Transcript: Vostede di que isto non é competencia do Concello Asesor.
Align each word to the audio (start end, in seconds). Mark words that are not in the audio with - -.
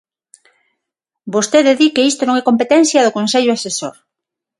Vostede 1.33 1.71
di 1.79 1.87
que 1.95 2.07
isto 2.11 2.23
non 2.25 2.37
é 2.41 2.47
competencia 2.49 3.03
do 3.05 3.15
Concello 3.17 3.51
Asesor. 3.53 3.95